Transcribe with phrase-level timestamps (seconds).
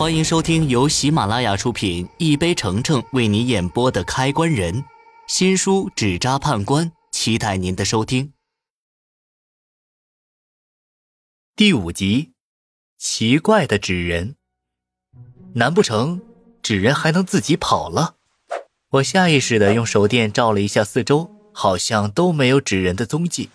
[0.00, 4.74] 欢迎收听由喜马拉雅出品、一杯橙橙为你演播的《开关人》
[5.26, 8.32] 新书《纸扎判官》，期待您的收听。
[11.54, 12.32] 第五集，
[12.96, 14.36] 奇怪的纸人。
[15.52, 16.22] 难不成
[16.62, 18.14] 纸人还能自己跑了？
[18.92, 23.50] 我下意识的用手电照了一下四周，好像都没有纸人的踪迹。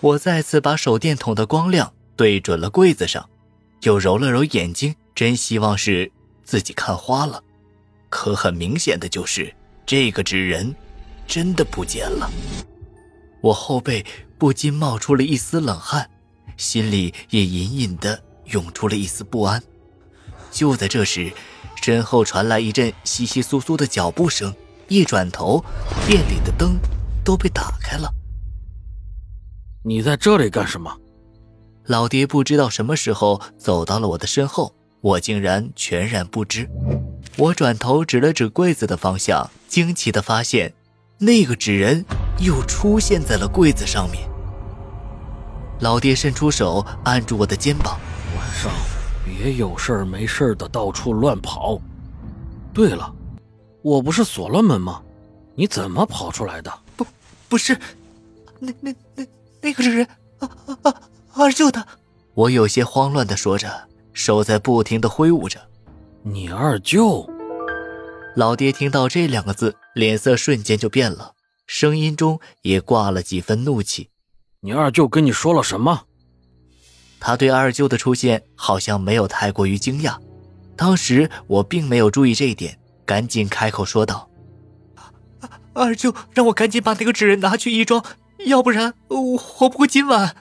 [0.00, 3.30] 我再次把手电筒的光亮对准了柜子上，
[3.80, 4.94] 又揉了揉眼睛。
[5.16, 6.12] 真希望是
[6.44, 7.42] 自己看花了，
[8.10, 9.52] 可很明显的就是
[9.86, 10.76] 这个纸人
[11.26, 12.30] 真的不见了。
[13.40, 14.04] 我后背
[14.36, 16.10] 不禁冒出了一丝冷汗，
[16.58, 19.62] 心里也隐隐的涌出了一丝不安。
[20.50, 21.32] 就在这时，
[21.80, 24.54] 身后传来一阵窸窸窣窣的脚步声，
[24.88, 25.64] 一转头，
[26.06, 26.78] 店里的灯
[27.24, 28.12] 都被打开了。
[29.82, 30.94] 你在这里干什么？
[31.86, 34.75] 老爹不知道什么时候走到了我的身后。
[35.00, 36.68] 我竟然全然不知。
[37.36, 40.72] 我转头指了指柜子的方向，惊奇地发现，
[41.18, 42.04] 那个纸人
[42.38, 44.28] 又出现在了柜子上面。
[45.80, 47.98] 老爹伸出手按住我的肩膀
[48.34, 48.72] ：“晚上
[49.24, 51.78] 别有事没事的到处乱跑。
[52.72, 53.14] 对了，
[53.82, 55.02] 我不是锁了门吗？
[55.54, 56.72] 你怎么跑出来的？
[56.96, 57.06] 不，
[57.48, 57.78] 不是，
[58.58, 59.26] 那那那
[59.60, 60.94] 那个纸人，啊啊啊！
[61.34, 61.86] 二舅的。”
[62.32, 63.88] 我有些慌乱地说着。
[64.16, 65.60] 手在不停的挥舞着，
[66.22, 67.28] 你二舅。
[68.34, 71.34] 老爹听到这两个字，脸色瞬间就变了，
[71.66, 74.08] 声音中也挂了几分怒气。
[74.60, 76.04] 你二舅跟你说了什么？
[77.20, 80.16] 他对二舅的出现好像没有太过于惊讶。
[80.76, 84.30] 当时我并没有注意这一点，赶紧开口说道
[85.74, 88.02] ：“二舅让我赶紧把那个纸人拿去义庄，
[88.46, 90.36] 要不然我活不过今晚。”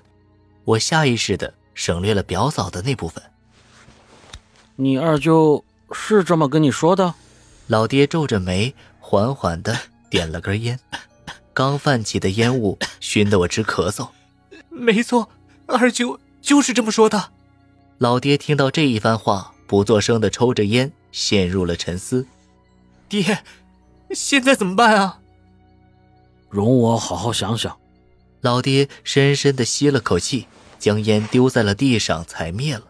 [0.63, 3.21] 我下意识的省略了表嫂的那部分。
[4.77, 7.13] 你二舅是这么跟你说的？
[7.67, 9.77] 老爹皱着眉，缓缓的
[10.09, 10.79] 点了根烟，
[11.53, 14.09] 刚泛起的烟雾熏得我直咳嗽。
[14.69, 15.29] 没错，
[15.65, 17.31] 二舅就是这么说的。
[17.99, 22.27] 老爹听到这一番话，不作声的抽着烟，陷入了沉思。
[23.07, 23.43] 爹，
[24.11, 25.19] 现在怎么办啊？
[26.49, 27.77] 容我好好想想。
[28.41, 30.47] 老爹深深的吸了口气，
[30.77, 32.83] 将烟丢在了地上，踩灭了。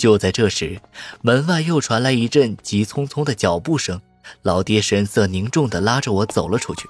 [0.00, 0.80] 就在这时，
[1.20, 4.00] 门外又传来一阵急匆匆的脚步声。
[4.42, 6.88] 老爹神色凝重地拉着我走了出去，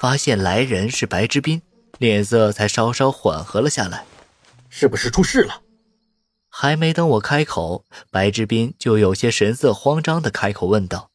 [0.00, 1.60] 发现来人是白之斌，
[1.98, 4.06] 脸色才稍稍缓和了下来。
[4.70, 5.60] 是不是出事了？
[6.48, 11.10] 还没等我开口，白之斌就有些神色慌张地开口问道。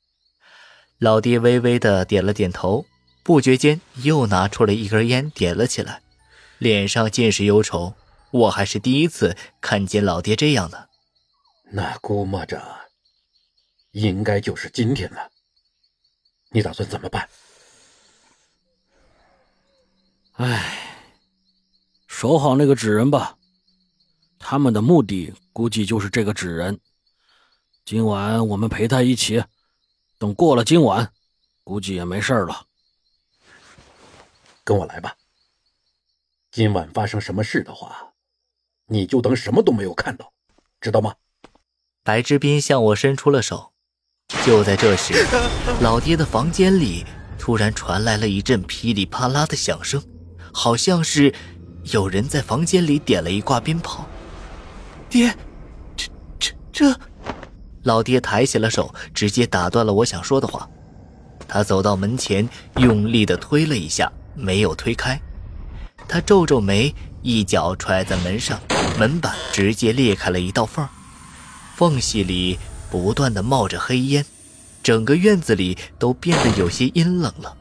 [0.99, 2.85] 老爹微微地点了点头，
[3.23, 6.01] 不觉间又拿出了一根烟点了起来，
[6.59, 7.95] 脸上尽是忧愁。
[8.31, 10.89] 我还是第一次看见老爹这样的。
[11.73, 12.61] 那估摸着，
[13.91, 15.31] 应该就是今天了。
[16.49, 17.29] 你打算怎么办？
[20.33, 21.07] 哎，
[22.07, 23.37] 守好那个纸人吧。
[24.37, 26.77] 他们的目的估计就是这个纸人。
[27.85, 29.41] 今晚我们陪他一起，
[30.17, 31.13] 等过了今晚，
[31.63, 32.67] 估计也没事了。
[34.65, 35.15] 跟我来吧。
[36.51, 38.11] 今晚发生什么事的话，
[38.87, 40.33] 你就当什么都没有看到，
[40.81, 41.15] 知道吗？
[42.03, 43.73] 白之斌向我伸出了手，
[44.43, 45.13] 就在这时，
[45.81, 47.05] 老爹的房间里
[47.37, 50.01] 突然传来了一阵噼里啪啦的响声，
[50.51, 51.31] 好像是
[51.91, 54.07] 有人在房间里点了一挂鞭炮。
[55.09, 55.31] 爹，
[55.95, 56.07] 这、
[56.39, 56.99] 这、这……
[57.83, 60.67] 老爹抬起了手，直接打断了我想说的话。
[61.47, 65.21] 他走到门前，用力的推了一下，没有推开。
[66.07, 68.59] 他皱皱眉，一脚踹在门上，
[68.97, 70.87] 门板直接裂开了一道缝。
[71.81, 72.59] 缝隙里
[72.91, 74.23] 不断的冒着黑烟，
[74.83, 77.57] 整个院子里都变得有些阴冷了。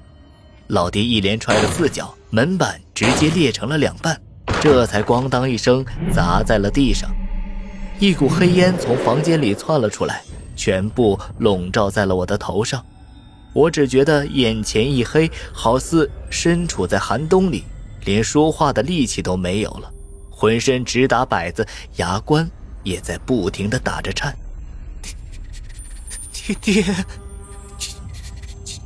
[0.67, 4.21] 老爹一连踹了四脚，门板直接裂成了两半，
[4.61, 5.83] 这才咣当一声
[6.13, 7.11] 砸在了地上。
[7.99, 10.23] 一股黑烟从房间里窜了出来，
[10.55, 12.85] 全部笼罩在了我的头上。
[13.55, 17.65] 我只觉得眼前一黑，好似身处在寒冬里，
[18.05, 19.91] 连说话的力气都没有了，
[20.29, 22.47] 浑身直打摆子，牙关。
[22.83, 24.37] 也在不停的打着颤。
[26.33, 27.05] 爹爹，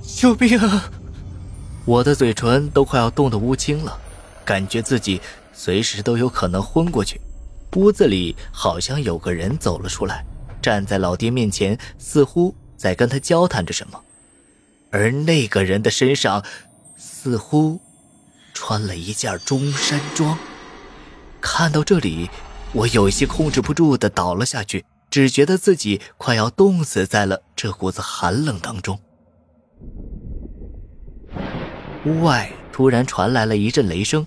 [0.05, 0.91] 救命啊！
[1.85, 3.99] 我的嘴唇都快要冻得乌青了，
[4.45, 5.21] 感觉自己
[5.53, 7.21] 随时都有可能昏过去。
[7.77, 10.25] 屋子里好像有个人走了出来，
[10.63, 14.01] 站在老爹面前，似乎在跟他交谈着什么。
[14.91, 16.45] 而那个人的身上
[16.97, 17.81] 似乎
[18.53, 20.39] 穿了一件中山装。
[21.41, 22.31] 看到这里。
[22.75, 28.99] 我有些控制不住的倒了下去，只觉得自己快要冻死在了这股子寒冷当中。
[32.05, 34.27] 屋外突然传来了一阵雷声，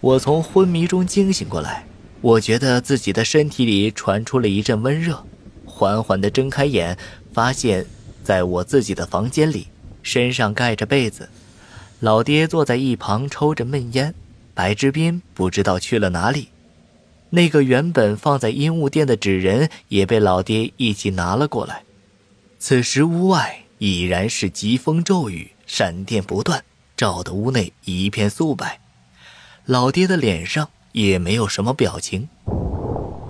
[0.00, 1.84] 我从昏迷中惊醒过来，
[2.20, 5.24] 我觉得自己的身体里传出了一阵温热，
[5.66, 6.96] 缓缓的睁开眼，
[7.32, 7.84] 发现
[8.22, 9.66] 在我自己的房间里，
[10.04, 11.28] 身上盖着被子，
[11.98, 14.14] 老爹坐在一旁抽着闷烟，
[14.54, 16.48] 白之斌不知道去了哪里。
[17.34, 21.82] 那个原本放在阴雾殿的纸人也被老爹一起拿了过来。
[22.58, 26.62] 此时屋外已然是疾风骤雨，闪电不断，
[26.94, 28.78] 照得屋内一片素白。
[29.64, 32.28] 老爹的脸上也没有什么表情。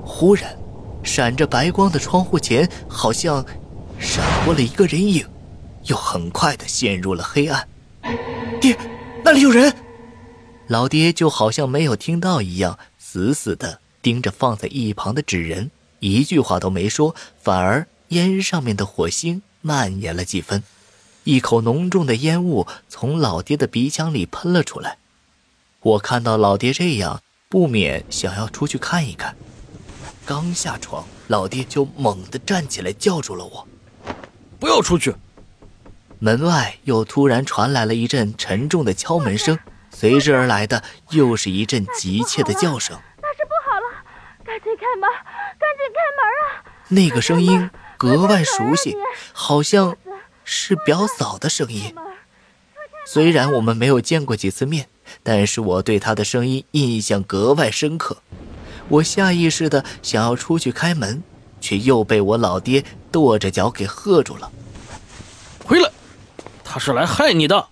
[0.04, 0.58] 忽然，
[1.04, 3.46] 闪着白光的窗户前好像
[4.00, 5.24] 闪过了一个人影，
[5.84, 7.68] 又很快的陷入了黑暗。
[8.60, 8.76] 爹，
[9.24, 9.72] 那里有人！
[10.66, 13.78] 老爹就好像没有听到一样，死死的。
[14.02, 15.70] 盯着放在一旁的纸人，
[16.00, 20.62] 一句话都没说，反而烟上面的火星蔓延了几分，
[21.24, 24.98] 一口浓重的烟雾从老爹的鼻腔里喷了出来。
[25.80, 29.36] 我看到老爹这样，不免想要出去看一看。
[30.26, 33.66] 刚下床，老爹就猛地站起来，叫住了我
[34.58, 35.14] ：“不要出去！”
[36.20, 39.58] 门外又突然传来了一阵沉重的敲门声，
[39.90, 42.96] 随之而来的又是一阵急切的叫声。
[44.52, 45.08] 赶紧开门！
[45.58, 46.44] 赶紧开门啊！
[46.88, 48.94] 那个声音格外熟悉，
[49.32, 49.96] 好像
[50.44, 51.94] 是表嫂的声音。
[53.06, 54.88] 虽然我们没有见过几次面，
[55.22, 58.18] 但是我对她的声音印象格外深刻。
[58.88, 61.22] 我下意识的想要出去开门，
[61.58, 64.52] 却又被我老爹跺着脚给喝住了。
[65.64, 65.90] 回来！
[66.62, 67.68] 他是来害你的！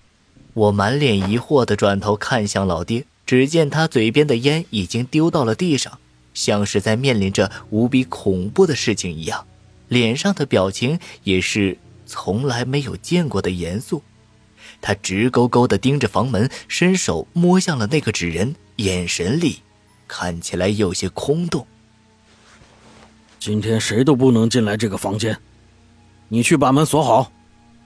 [0.54, 5.98] 我满脸疑惑的转头看向老爹，只见他嘴边的烟已经丢到了地上。
[6.40, 9.46] 像是在面临着无比恐怖的事情一样，
[9.88, 11.76] 脸上的表情也是
[12.06, 14.02] 从来没有见过的严肃。
[14.80, 19.58] 他直勾勾地盯着房门，伸手摸向了那个纸人，眼神里
[20.08, 21.66] 看起来有些空洞。
[23.38, 25.36] 今天谁都不能进来这个房间，
[26.28, 27.30] 你去把门锁好。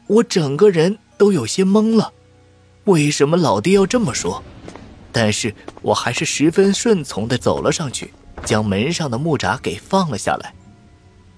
[0.06, 2.12] 我整个人都有些懵了，
[2.84, 4.40] 为什么老爹要这么说？
[5.10, 5.52] 但是
[5.82, 8.12] 我还是十分顺从地走了上去。
[8.44, 10.54] 将门上的木闸给放了下来。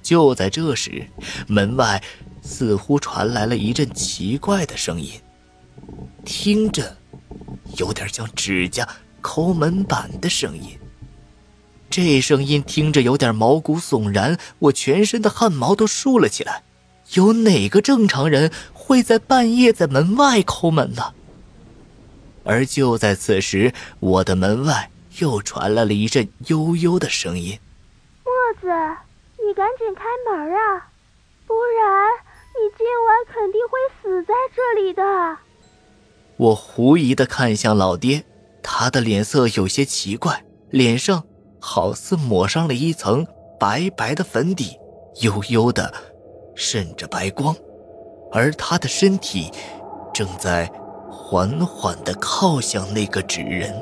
[0.03, 1.07] 就在这时，
[1.49, 2.03] 门外
[2.41, 5.21] 似乎传来了一阵奇怪的声音，
[6.25, 6.97] 听着
[7.77, 8.89] 有点像指甲
[9.21, 10.79] 抠门板的声音。
[11.91, 16.63] 这声音听着有点毛骨悚然，我全身的汗毛都竖了起来。
[17.15, 21.15] 有哪个正常人会在半夜在门外抠门呢？
[22.45, 24.91] 而就在此时，我的门外。
[25.19, 27.59] 又传来了一阵悠悠的声音
[28.25, 28.69] ：“墨子，
[29.47, 30.91] 你赶紧开门啊，
[31.47, 32.11] 不然
[32.55, 35.03] 你今晚肯定会死在这里的。”
[36.37, 38.25] 我狐疑的看向老爹，
[38.63, 41.25] 他的脸色有些奇怪，脸上
[41.61, 43.27] 好似抹上了一层
[43.59, 44.79] 白白的粉底，
[45.23, 45.95] 悠悠的
[46.55, 47.57] 渗着白光，
[48.33, 49.51] 而他的身体
[50.13, 50.71] 正在
[51.11, 53.75] 缓缓的靠向那个纸人。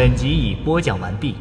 [0.00, 1.34] 本集已播讲完毕。